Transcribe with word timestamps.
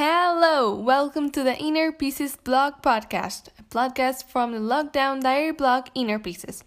Hello, 0.00 0.76
welcome 0.76 1.28
to 1.32 1.42
the 1.42 1.56
Inner 1.56 1.90
Pieces 1.90 2.36
blog 2.36 2.74
podcast, 2.82 3.48
a 3.58 3.64
podcast 3.64 4.22
from 4.26 4.52
the 4.52 4.60
lockdown 4.60 5.20
diary 5.20 5.50
blog 5.50 5.88
Inner 5.92 6.20
Pieces, 6.20 6.62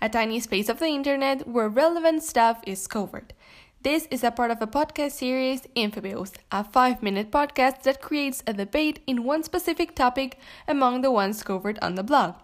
a 0.00 0.08
tiny 0.08 0.40
space 0.40 0.68
of 0.68 0.80
the 0.80 0.88
internet 0.88 1.46
where 1.46 1.68
relevant 1.68 2.24
stuff 2.24 2.60
is 2.66 2.88
covered. 2.88 3.34
This 3.82 4.08
is 4.10 4.24
a 4.24 4.32
part 4.32 4.50
of 4.50 4.60
a 4.60 4.66
podcast 4.66 5.12
series, 5.12 5.62
Infobills, 5.76 6.32
a 6.50 6.64
five 6.64 7.04
minute 7.04 7.30
podcast 7.30 7.84
that 7.84 8.02
creates 8.02 8.42
a 8.48 8.52
debate 8.52 8.98
in 9.06 9.22
one 9.22 9.44
specific 9.44 9.94
topic 9.94 10.36
among 10.66 11.02
the 11.02 11.12
ones 11.12 11.44
covered 11.44 11.78
on 11.80 11.94
the 11.94 12.02
blog. 12.02 12.34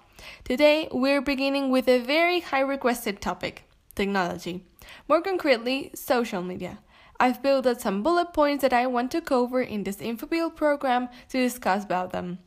Today, 0.45 0.87
we're 0.93 1.21
beginning 1.21 1.69
with 1.69 1.89
a 1.89 1.99
very 1.99 2.39
high 2.39 2.61
requested 2.61 3.21
topic 3.21 3.65
technology, 3.97 4.65
more 5.09 5.21
concretely, 5.21 5.91
social 5.97 6.43
media. 6.43 6.79
I've 7.21 7.43
built 7.43 7.67
out 7.67 7.81
some 7.81 8.03
bullet 8.03 8.33
points 8.33 8.63
that 8.63 8.73
I 8.73 8.87
want 8.87 9.11
to 9.11 9.21
cover 9.21 9.61
in 9.61 9.83
this 9.83 9.97
InfoBuild 9.97 10.55
program 10.55 11.09
to 11.31 11.39
discuss 11.39 11.85
about 11.85 12.13
them. 12.13 12.39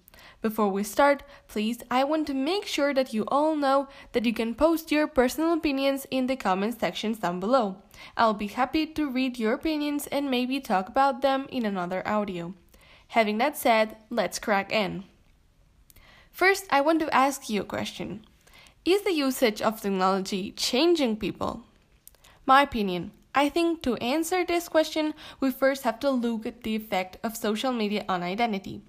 Before 0.42 0.70
we 0.70 0.84
start, 0.84 1.24
please, 1.48 1.80
I 1.92 2.04
want 2.04 2.26
to 2.28 2.34
make 2.34 2.66
sure 2.66 2.94
that 2.94 3.14
you 3.14 3.26
all 3.28 3.56
know 3.56 3.90
that 4.14 4.26
you 4.26 4.34
can 4.34 4.56
post 4.56 4.92
your 4.92 5.08
personal 5.08 5.54
opinions 5.54 6.08
in 6.10 6.28
the 6.28 6.36
comment 6.36 6.80
sections 6.80 7.20
down 7.20 7.40
below. 7.40 7.78
I'll 8.18 8.34
be 8.34 8.48
happy 8.48 8.86
to 8.88 9.10
read 9.10 9.38
your 9.38 9.54
opinions 9.54 10.08
and 10.08 10.32
maybe 10.32 10.60
talk 10.60 10.88
about 10.90 11.22
them 11.22 11.48
in 11.52 11.66
another 11.66 12.08
audio. 12.08 12.54
Having 13.10 13.40
that 13.40 13.58
said, 13.58 13.98
let's 14.10 14.40
crack 14.40 14.72
in. 14.72 15.04
First, 16.32 16.66
I 16.70 16.82
want 16.82 17.02
to 17.02 17.14
ask 17.14 17.50
you 17.50 17.62
a 17.62 17.66
question 17.66 18.26
Is 18.86 19.02
the 19.02 19.14
usage 19.14 19.62
of 19.62 19.82
technology 19.82 20.52
changing 20.52 21.18
people? 21.18 21.66
My 22.46 22.64
opinion 22.64 23.12
I 23.34 23.48
think 23.48 23.82
to 23.84 23.96
answer 23.98 24.44
this 24.44 24.68
question, 24.68 25.14
we 25.40 25.52
first 25.52 25.84
have 25.84 26.00
to 26.00 26.10
look 26.10 26.46
at 26.46 26.64
the 26.64 26.76
effect 26.76 27.18
of 27.24 27.38
social 27.38 27.72
media 27.72 28.04
on 28.10 28.24
identity. 28.24 28.82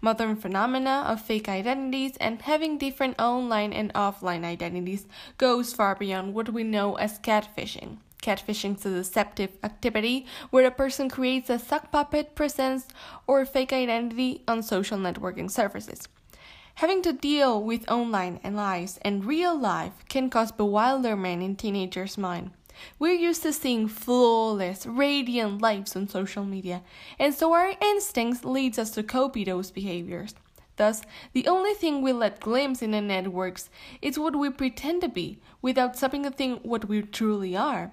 Modern 0.00 0.36
phenomena 0.36 1.04
of 1.06 1.20
fake 1.20 1.48
identities 1.48 2.16
and 2.18 2.42
having 2.42 2.78
different 2.78 3.20
online 3.20 3.72
and 3.72 3.92
offline 3.94 4.44
identities 4.44 5.06
goes 5.38 5.72
far 5.72 5.94
beyond 5.94 6.34
what 6.34 6.52
we 6.52 6.64
know 6.64 6.94
as 6.96 7.18
catfishing. 7.20 7.98
Catfishing 8.20 8.78
is 8.78 8.86
a 8.86 8.90
deceptive 8.90 9.50
activity 9.62 10.26
where 10.50 10.66
a 10.66 10.70
person 10.70 11.08
creates 11.08 11.50
a 11.50 11.58
sock 11.58 11.92
puppet 11.92 12.34
presence 12.34 12.88
or 13.26 13.44
fake 13.44 13.72
identity 13.72 14.42
on 14.48 14.62
social 14.62 14.98
networking 14.98 15.50
services. 15.50 16.08
Having 16.76 17.02
to 17.02 17.12
deal 17.12 17.62
with 17.62 17.88
online 17.90 18.40
and 18.42 18.56
lies 18.56 18.98
and 19.02 19.24
real 19.24 19.56
life 19.56 19.92
can 20.08 20.30
cause 20.30 20.50
bewilderment 20.50 21.42
in 21.42 21.54
teenagers' 21.54 22.18
mind. 22.18 22.50
We're 22.98 23.14
used 23.14 23.42
to 23.42 23.52
seeing 23.52 23.88
flawless, 23.88 24.86
radiant 24.86 25.60
lives 25.62 25.96
on 25.96 26.08
social 26.08 26.44
media, 26.44 26.82
and 27.18 27.34
so 27.34 27.52
our 27.52 27.74
instincts 27.80 28.44
leads 28.44 28.78
us 28.78 28.90
to 28.92 29.02
copy 29.02 29.44
those 29.44 29.70
behaviors. 29.70 30.34
Thus, 30.76 31.02
the 31.32 31.46
only 31.46 31.74
thing 31.74 32.02
we 32.02 32.12
let 32.12 32.40
glimpse 32.40 32.82
in 32.82 32.90
the 32.90 33.00
networks 33.00 33.70
is 34.02 34.18
what 34.18 34.34
we 34.34 34.50
pretend 34.50 35.02
to 35.02 35.08
be, 35.08 35.40
without 35.62 35.96
think 35.96 36.62
what 36.62 36.88
we 36.88 37.02
truly 37.02 37.56
are. 37.56 37.92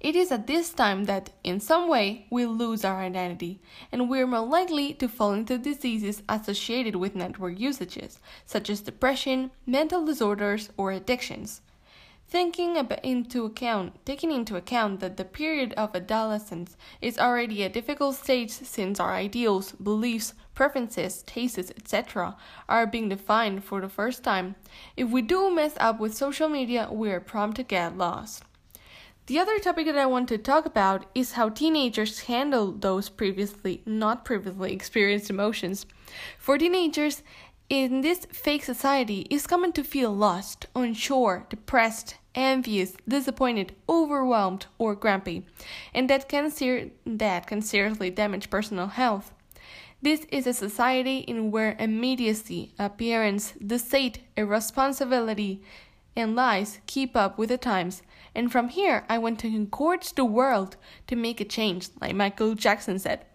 It 0.00 0.14
is 0.14 0.30
at 0.30 0.46
this 0.46 0.70
time 0.70 1.04
that, 1.04 1.30
in 1.42 1.58
some 1.60 1.88
way, 1.88 2.26
we 2.30 2.46
lose 2.46 2.84
our 2.84 3.00
identity, 3.00 3.60
and 3.90 4.08
we 4.08 4.20
are 4.20 4.26
more 4.26 4.46
likely 4.46 4.94
to 4.94 5.08
fall 5.08 5.32
into 5.32 5.58
diseases 5.58 6.22
associated 6.28 6.96
with 6.96 7.16
network 7.16 7.58
usages, 7.58 8.20
such 8.44 8.70
as 8.70 8.80
depression, 8.80 9.50
mental 9.66 10.04
disorders, 10.04 10.70
or 10.76 10.92
addictions. 10.92 11.62
Thinking 12.30 12.76
into 13.02 13.46
account, 13.46 14.04
taking 14.04 14.32
into 14.32 14.56
account 14.56 15.00
that 15.00 15.16
the 15.16 15.24
period 15.24 15.72
of 15.78 15.96
adolescence 15.96 16.76
is 17.00 17.18
already 17.18 17.62
a 17.62 17.70
difficult 17.70 18.16
stage 18.16 18.50
since 18.50 19.00
our 19.00 19.14
ideals, 19.14 19.72
beliefs, 19.72 20.34
preferences, 20.54 21.22
tastes, 21.22 21.70
etc. 21.70 22.36
are 22.68 22.86
being 22.86 23.08
defined 23.08 23.64
for 23.64 23.80
the 23.80 23.88
first 23.88 24.22
time, 24.22 24.56
if 24.94 25.08
we 25.08 25.22
do 25.22 25.50
mess 25.50 25.72
up 25.80 25.98
with 25.98 26.14
social 26.14 26.50
media, 26.50 26.90
we 26.92 27.10
are 27.10 27.18
prompt 27.18 27.56
to 27.56 27.62
get 27.62 27.96
lost. 27.96 28.44
The 29.24 29.38
other 29.38 29.58
topic 29.58 29.86
that 29.86 29.98
I 29.98 30.06
want 30.06 30.28
to 30.30 30.38
talk 30.38 30.64
about 30.64 31.04
is 31.14 31.32
how 31.32 31.50
teenagers 31.50 32.20
handle 32.20 32.72
those 32.72 33.10
previously 33.10 33.82
not 33.84 34.24
previously 34.24 34.72
experienced 34.72 35.28
emotions. 35.28 35.84
For 36.38 36.56
teenagers, 36.56 37.22
in 37.68 38.00
this 38.00 38.26
fake 38.32 38.64
society 38.64 39.26
is 39.28 39.46
common 39.46 39.72
to 39.72 39.84
feel 39.84 40.10
lost, 40.10 40.66
unsure, 40.74 41.46
depressed, 41.50 42.16
envious, 42.34 42.94
disappointed, 43.06 43.74
overwhelmed, 43.88 44.66
or 44.78 44.94
grumpy, 44.94 45.44
and 45.92 46.08
that 46.08 46.28
can 46.28 46.50
ser- 46.50 46.90
that 47.04 47.46
can 47.46 47.60
seriously 47.60 48.08
damage 48.10 48.48
personal 48.48 48.86
health. 48.86 49.32
This 50.00 50.24
is 50.30 50.46
a 50.46 50.54
society 50.54 51.18
in 51.18 51.50
where 51.50 51.76
immediacy, 51.78 52.72
appearance, 52.78 53.52
deceit, 53.52 54.20
irresponsibility, 54.36 55.62
and 56.16 56.34
lies 56.34 56.78
keep 56.86 57.16
up 57.16 57.36
with 57.36 57.48
the 57.50 57.58
times. 57.58 58.02
And 58.34 58.50
from 58.50 58.68
here, 58.68 59.04
I 59.08 59.18
want 59.18 59.40
to 59.40 59.48
encourage 59.48 60.14
the 60.14 60.24
world 60.24 60.76
to 61.08 61.16
make 61.16 61.40
a 61.40 61.44
change, 61.44 61.88
like 62.00 62.14
Michael 62.14 62.54
Jackson 62.54 62.98
said 62.98 63.26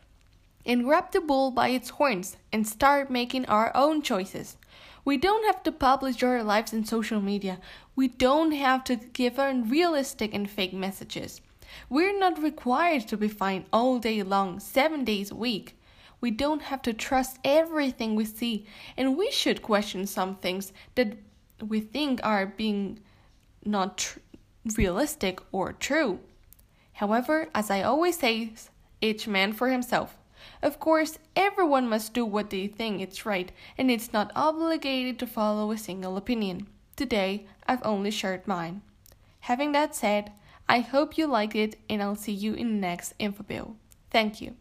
and 0.65 0.83
grab 0.83 1.11
the 1.11 1.21
bull 1.21 1.51
by 1.51 1.69
its 1.69 1.89
horns 1.89 2.37
and 2.51 2.67
start 2.67 3.09
making 3.09 3.45
our 3.45 3.71
own 3.75 4.01
choices. 4.01 4.57
We 5.05 5.17
don't 5.17 5.45
have 5.45 5.63
to 5.63 5.71
publish 5.71 6.23
our 6.23 6.43
lives 6.43 6.71
in 6.71 6.85
social 6.85 7.19
media. 7.19 7.59
We 7.95 8.07
don't 8.07 8.51
have 8.51 8.83
to 8.85 8.95
give 8.95 9.37
unrealistic 9.37 10.33
and 10.33 10.49
fake 10.49 10.73
messages. 10.73 11.41
We're 11.89 12.17
not 12.17 12.41
required 12.41 13.07
to 13.09 13.17
be 13.17 13.27
fine 13.27 13.65
all 13.73 13.99
day 13.99 14.23
long, 14.23 14.59
seven 14.59 15.03
days 15.03 15.31
a 15.31 15.35
week. 15.35 15.77
We 16.21 16.31
don't 16.31 16.61
have 16.63 16.81
to 16.83 16.93
trust 16.93 17.37
everything 17.43 18.15
we 18.15 18.23
see, 18.23 18.65
and 18.95 19.17
we 19.17 19.29
should 19.31 19.61
question 19.61 20.07
some 20.07 20.35
things 20.35 20.71
that 20.95 21.17
we 21.59 21.81
think 21.81 22.21
are 22.23 22.45
being 22.45 22.99
not 23.65 23.97
tr- 23.97 24.19
realistic 24.77 25.41
or 25.51 25.73
true. 25.73 26.19
However, 26.93 27.49
as 27.53 27.69
I 27.69 27.81
always 27.81 28.19
say, 28.19 28.53
each 29.01 29.27
man 29.27 29.51
for 29.51 29.69
himself. 29.69 30.17
Of 30.61 30.79
course, 30.79 31.19
everyone 31.35 31.87
must 31.89 32.13
do 32.13 32.25
what 32.25 32.49
they 32.49 32.67
think 32.67 33.01
is 33.01 33.25
right, 33.25 33.51
and 33.77 33.91
it's 33.91 34.13
not 34.13 34.31
obligated 34.35 35.19
to 35.19 35.27
follow 35.27 35.71
a 35.71 35.77
single 35.77 36.17
opinion. 36.17 36.67
Today, 36.95 37.47
I've 37.67 37.85
only 37.85 38.11
shared 38.11 38.47
mine. 38.47 38.81
Having 39.41 39.71
that 39.73 39.95
said, 39.95 40.31
I 40.69 40.79
hope 40.79 41.17
you 41.17 41.27
liked 41.27 41.55
it, 41.55 41.77
and 41.89 42.01
I'll 42.01 42.15
see 42.15 42.31
you 42.31 42.53
in 42.53 42.67
the 42.75 42.87
next 42.87 43.13
info 43.19 43.43
bill. 43.43 43.75
Thank 44.09 44.41
you. 44.41 44.55